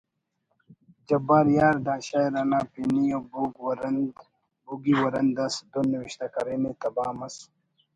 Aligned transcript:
جبار 1.07 1.45
یارؔ 1.57 1.77
دا 1.87 1.95
شعر 2.07 2.31
انا 2.41 2.59
پنی 2.71 3.03
ءُ 3.17 3.19
بوگی 4.63 4.93
ورند 5.01 5.37
اس 5.43 5.55
دُن 5.71 5.85
نوشتہ 5.95 6.25
کرینے: 6.33 6.71
تباہ 6.81 7.11
مس 7.17 7.35